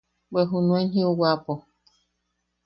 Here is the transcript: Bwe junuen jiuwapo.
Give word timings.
Bwe 0.31 0.41
junuen 0.49 0.87
jiuwapo. 0.93 1.53